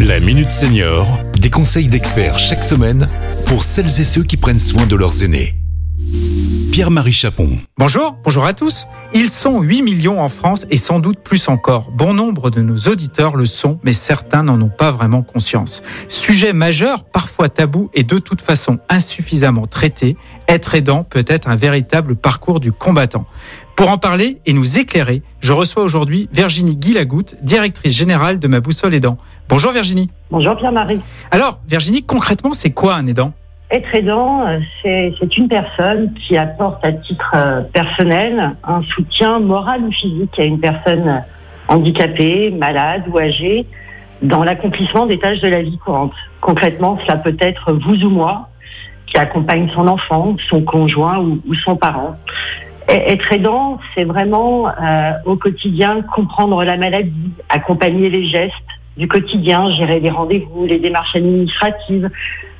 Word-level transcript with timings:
La 0.00 0.20
Minute 0.20 0.50
Senior, 0.50 1.20
des 1.38 1.48
conseils 1.48 1.88
d'experts 1.88 2.38
chaque 2.38 2.62
semaine 2.62 3.08
pour 3.46 3.62
celles 3.62 3.86
et 3.86 4.04
ceux 4.04 4.22
qui 4.22 4.36
prennent 4.36 4.60
soin 4.60 4.86
de 4.86 4.94
leurs 4.94 5.22
aînés. 5.22 5.54
Pierre-Marie 6.70 7.12
Chapon. 7.12 7.48
Bonjour, 7.78 8.18
bonjour 8.22 8.44
à 8.44 8.52
tous. 8.52 8.86
Ils 9.14 9.30
sont 9.30 9.62
8 9.62 9.82
millions 9.82 10.20
en 10.20 10.28
France 10.28 10.66
et 10.70 10.76
sans 10.76 10.98
doute 10.98 11.20
plus 11.20 11.48
encore. 11.48 11.90
Bon 11.92 12.12
nombre 12.12 12.50
de 12.50 12.60
nos 12.60 12.76
auditeurs 12.76 13.36
le 13.36 13.46
sont, 13.46 13.78
mais 13.82 13.94
certains 13.94 14.42
n'en 14.42 14.60
ont 14.60 14.68
pas 14.68 14.90
vraiment 14.90 15.22
conscience. 15.22 15.82
Sujet 16.08 16.52
majeur, 16.52 17.04
parfois 17.04 17.48
tabou 17.48 17.88
et 17.94 18.02
de 18.02 18.18
toute 18.18 18.42
façon 18.42 18.78
insuffisamment 18.90 19.66
traité, 19.66 20.18
être 20.48 20.74
aidant 20.74 21.04
peut 21.04 21.24
être 21.26 21.48
un 21.48 21.56
véritable 21.56 22.16
parcours 22.16 22.60
du 22.60 22.72
combattant. 22.72 23.26
Pour 23.76 23.90
en 23.90 23.98
parler 23.98 24.38
et 24.46 24.52
nous 24.52 24.78
éclairer, 24.78 25.22
je 25.40 25.52
reçois 25.52 25.82
aujourd'hui 25.82 26.28
Virginie 26.32 26.76
Guilagoutte, 26.76 27.36
directrice 27.42 27.94
générale 27.94 28.38
de 28.38 28.48
Ma 28.48 28.60
Boussole 28.60 28.94
Aidant. 28.94 29.18
Bonjour 29.48 29.72
Virginie. 29.72 30.10
Bonjour 30.30 30.56
Pierre-Marie. 30.56 31.00
Alors 31.30 31.60
Virginie, 31.68 32.02
concrètement, 32.02 32.52
c'est 32.52 32.72
quoi 32.72 32.94
un 32.94 33.06
aidant? 33.06 33.32
Être 33.70 33.94
aidant, 33.94 34.46
c'est 34.82 35.36
une 35.36 35.48
personne 35.48 36.14
qui 36.14 36.36
apporte 36.36 36.84
à 36.84 36.92
titre 36.92 37.32
euh, 37.34 37.62
personnel 37.62 38.54
un 38.62 38.80
soutien 38.82 39.40
moral 39.40 39.82
ou 39.82 39.90
physique 39.90 40.38
à 40.38 40.44
une 40.44 40.60
personne 40.60 41.24
handicapée, 41.68 42.52
malade 42.52 43.02
ou 43.08 43.18
âgée 43.18 43.66
dans 44.22 44.44
l'accomplissement 44.44 45.06
des 45.06 45.18
tâches 45.18 45.40
de 45.40 45.48
la 45.48 45.62
vie 45.62 45.78
courante. 45.78 46.12
Concrètement, 46.40 46.98
cela 47.04 47.16
peut 47.16 47.36
être 47.40 47.72
vous 47.72 48.04
ou 48.04 48.08
moi 48.08 48.48
qui 49.06 49.16
accompagne 49.16 49.70
son 49.74 49.86
enfant, 49.88 50.36
son 50.48 50.62
conjoint 50.62 51.18
ou, 51.18 51.54
son 51.64 51.76
parent. 51.76 52.16
Être 52.88 53.32
aidant, 53.32 53.78
c'est 53.94 54.04
vraiment 54.04 54.68
euh, 54.68 55.12
au 55.24 55.36
quotidien 55.36 56.02
comprendre 56.02 56.62
la 56.64 56.76
maladie, 56.76 57.32
accompagner 57.48 58.08
les 58.10 58.26
gestes 58.26 58.54
du 58.96 59.08
quotidien, 59.08 59.70
gérer 59.74 60.00
les 60.00 60.10
rendez-vous, 60.10 60.66
les 60.66 60.78
démarches 60.78 61.16
administratives, 61.16 62.08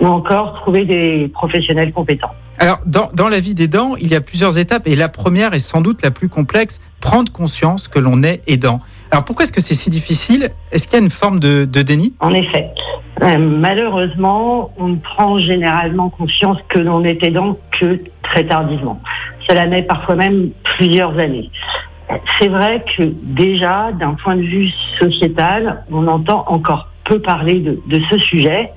ou 0.00 0.06
encore 0.06 0.54
trouver 0.54 0.84
des 0.84 1.28
professionnels 1.32 1.92
compétents. 1.92 2.32
Alors, 2.58 2.80
dans, 2.86 3.08
dans 3.14 3.28
la 3.28 3.38
vie 3.38 3.54
des 3.54 3.68
dents, 3.68 3.94
il 3.96 4.08
y 4.08 4.16
a 4.16 4.20
plusieurs 4.20 4.58
étapes 4.58 4.86
et 4.86 4.96
la 4.96 5.08
première 5.08 5.54
est 5.54 5.60
sans 5.60 5.80
doute 5.80 6.02
la 6.02 6.10
plus 6.10 6.28
complexe, 6.28 6.80
prendre 7.00 7.30
conscience 7.32 7.86
que 7.86 8.00
l'on 8.00 8.22
est 8.22 8.42
aidant. 8.48 8.80
Alors, 9.10 9.24
pourquoi 9.24 9.44
est-ce 9.44 9.52
que 9.52 9.60
c'est 9.60 9.74
si 9.74 9.90
difficile? 9.90 10.50
Est-ce 10.70 10.86
qu'il 10.86 10.98
y 10.98 11.00
a 11.00 11.04
une 11.04 11.10
forme 11.10 11.40
de, 11.40 11.64
déni? 11.64 12.14
En 12.20 12.32
effet. 12.32 12.70
Euh, 13.22 13.38
malheureusement, 13.38 14.70
on 14.78 14.88
ne 14.88 14.96
prend 14.96 15.38
généralement 15.38 16.10
conscience 16.10 16.58
que 16.68 16.78
l'on 16.78 17.04
est 17.04 17.22
aidant 17.22 17.56
que 17.78 17.98
très 18.22 18.44
tardivement. 18.44 19.00
Cela 19.48 19.66
met 19.66 19.82
parfois 19.82 20.14
même 20.14 20.50
plusieurs 20.62 21.18
années. 21.18 21.50
C'est 22.38 22.48
vrai 22.48 22.84
que 22.96 23.02
déjà, 23.22 23.92
d'un 23.92 24.14
point 24.14 24.36
de 24.36 24.42
vue 24.42 24.70
sociétal, 24.98 25.84
on 25.90 26.06
entend 26.06 26.44
encore 26.46 26.88
peu 27.04 27.18
parler 27.18 27.60
de, 27.60 27.80
de 27.86 28.00
ce 28.10 28.18
sujet. 28.18 28.70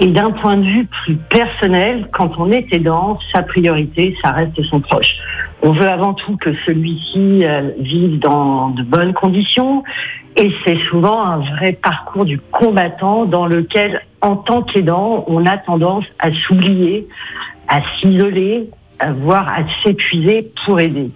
Et 0.00 0.06
d'un 0.06 0.30
point 0.30 0.56
de 0.56 0.64
vue 0.64 0.86
plus 0.86 1.16
personnel, 1.16 2.08
quand 2.12 2.38
on 2.38 2.52
est 2.52 2.72
aidant, 2.72 3.18
sa 3.32 3.42
priorité, 3.42 4.16
ça 4.22 4.30
reste 4.30 4.62
son 4.62 4.78
proche. 4.78 5.16
On 5.62 5.72
veut 5.72 5.88
avant 5.88 6.14
tout 6.14 6.36
que 6.36 6.54
celui-ci 6.66 7.44
euh, 7.44 7.72
vive 7.78 8.18
dans 8.20 8.70
de 8.70 8.82
bonnes 8.82 9.12
conditions. 9.12 9.82
Et 10.36 10.52
c'est 10.64 10.78
souvent 10.88 11.20
un 11.24 11.38
vrai 11.38 11.72
parcours 11.72 12.24
du 12.24 12.38
combattant 12.38 13.24
dans 13.24 13.46
lequel, 13.46 14.02
en 14.20 14.36
tant 14.36 14.62
qu'aidant, 14.62 15.24
on 15.26 15.46
a 15.46 15.56
tendance 15.58 16.04
à 16.20 16.32
s'oublier, 16.32 17.08
à 17.66 17.80
s'isoler, 17.98 18.70
voire 19.16 19.48
à 19.48 19.62
s'épuiser 19.82 20.50
pour 20.64 20.80
aider. 20.80 21.10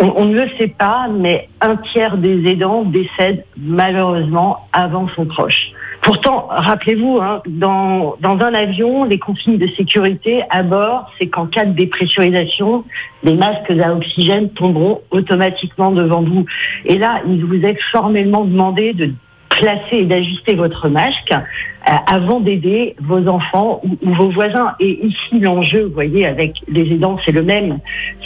On, 0.00 0.24
ne 0.24 0.34
le 0.34 0.48
sait 0.58 0.68
pas, 0.68 1.06
mais 1.08 1.48
un 1.60 1.76
tiers 1.76 2.16
des 2.16 2.48
aidants 2.48 2.82
décèdent 2.82 3.44
malheureusement 3.56 4.66
avant 4.72 5.06
son 5.14 5.26
proche. 5.26 5.72
Pourtant, 6.00 6.48
rappelez-vous, 6.50 7.20
hein, 7.22 7.40
dans, 7.46 8.16
dans 8.20 8.36
un 8.40 8.54
avion, 8.54 9.04
les 9.04 9.20
consignes 9.20 9.58
de 9.58 9.68
sécurité 9.68 10.42
à 10.50 10.64
bord, 10.64 11.08
c'est 11.18 11.28
qu'en 11.28 11.46
cas 11.46 11.64
de 11.64 11.72
dépressurisation, 11.72 12.84
les 13.22 13.34
masques 13.34 13.70
à 13.70 13.94
oxygène 13.94 14.50
tomberont 14.50 15.02
automatiquement 15.12 15.92
devant 15.92 16.22
vous. 16.22 16.44
Et 16.84 16.98
là, 16.98 17.20
il 17.28 17.44
vous 17.44 17.64
est 17.64 17.80
formellement 17.92 18.44
demandé 18.44 18.94
de 18.94 19.12
placer 19.58 19.98
et 19.98 20.04
d'ajuster 20.04 20.54
votre 20.54 20.88
masque 20.88 21.32
euh, 21.32 21.92
avant 22.06 22.40
d'aider 22.40 22.94
vos 23.00 23.26
enfants 23.28 23.80
ou, 23.84 24.14
vos 24.14 24.30
voisins. 24.30 24.74
Et 24.80 25.06
ici, 25.06 25.40
l'enjeu, 25.40 25.84
vous 25.84 25.94
voyez, 25.94 26.26
avec 26.26 26.62
les 26.68 26.92
aidants, 26.92 27.18
c'est 27.24 27.32
le 27.32 27.42
même. 27.42 27.78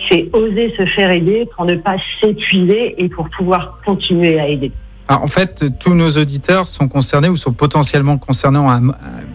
C'est 0.09 0.29
oser 0.33 0.75
se 0.77 0.87
faire 0.87 1.11
aider 1.11 1.49
pour 1.55 1.65
ne 1.65 1.77
pas 1.77 1.97
s'épuiser 2.21 2.95
et 3.03 3.09
pour 3.09 3.29
pouvoir 3.31 3.79
continuer 3.85 4.39
à 4.39 4.49
aider. 4.49 4.73
Alors, 5.09 5.23
en 5.23 5.29
fait, 5.29 5.65
tous 5.79 5.95
nos 5.95 6.11
auditeurs 6.11 6.67
sont 6.67 6.89
concernés 6.89 7.29
ou 7.29 7.37
sont 7.37 7.53
potentiellement 7.53 8.19
concernés 8.19 8.59
à, 8.59 8.81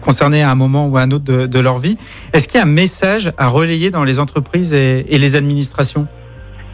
concernés 0.02 0.42
à 0.42 0.50
un 0.50 0.54
moment 0.54 0.86
ou 0.86 0.98
à 0.98 1.02
un 1.02 1.10
autre 1.10 1.24
de, 1.24 1.58
leur 1.58 1.78
vie. 1.78 1.96
Est-ce 2.34 2.46
qu'il 2.46 2.58
y 2.58 2.60
a 2.60 2.64
un 2.64 2.66
message 2.66 3.32
à 3.38 3.48
relayer 3.48 3.90
dans 3.90 4.04
les 4.04 4.18
entreprises 4.18 4.74
et 4.74 5.04
les 5.08 5.34
administrations? 5.34 6.06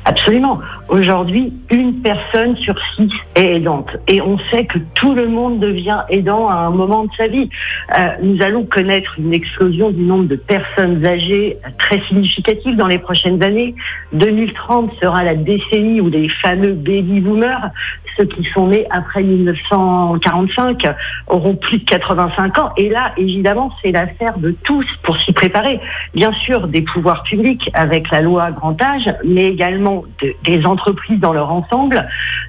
Absolument. 0.09 0.61
Aujourd'hui, 0.89 1.53
une 1.71 2.01
personne 2.01 2.57
sur 2.57 2.75
six 2.97 3.11
est 3.35 3.57
aidante. 3.57 3.95
Et 4.09 4.23
on 4.23 4.39
sait 4.51 4.65
que 4.65 4.79
tout 4.95 5.15
le 5.15 5.29
monde 5.29 5.61
devient 5.61 5.99
aidant 6.09 6.49
à 6.49 6.55
un 6.55 6.71
moment 6.71 7.05
de 7.05 7.11
sa 7.15 7.29
vie. 7.29 7.51
Euh, 7.95 8.09
nous 8.23 8.41
allons 8.41 8.65
connaître 8.65 9.17
une 9.19 9.35
explosion 9.35 9.91
du 9.91 10.01
nombre 10.01 10.25
de 10.25 10.37
personnes 10.37 11.05
âgées 11.05 11.59
très 11.79 12.01
significative 12.09 12.75
dans 12.77 12.87
les 12.87 12.99
prochaines 12.99 13.43
années. 13.43 13.75
2030 14.15 14.95
sera 14.99 15.25
la 15.25 15.35
décennie 15.35 16.01
où 16.01 16.09
les 16.09 16.31
fameux 16.31 16.73
baby 16.73 17.21
boomers, 17.21 17.69
ceux 18.19 18.27
qui 18.27 18.45
sont 18.53 18.69
nés 18.69 18.87
après 18.91 19.23
1945, 19.23 20.83
auront 21.29 21.55
plus 21.55 21.79
de 21.79 21.85
85 21.85 22.59
ans. 22.59 22.71
Et 22.77 22.89
là, 22.89 23.13
évidemment, 23.17 23.71
c'est 23.83 23.93
l'affaire 23.93 24.39
de 24.39 24.51
tous 24.51 24.87
pour 25.03 25.17
s'y 25.19 25.33
préparer. 25.33 25.81
Bien 26.15 26.33
sûr, 26.33 26.69
des 26.69 26.83
pouvoirs 26.83 27.23
publics 27.23 27.71
avec 27.75 28.11
la 28.11 28.21
loi 28.21 28.51
grand 28.51 28.81
âge, 28.83 29.09
mais 29.25 29.49
également 29.49 30.05
de, 30.23 30.35
des 30.45 30.67
entreprises 30.67 31.21
dans 31.21 31.33
leur 31.33 31.53
ensemble 31.53 32.09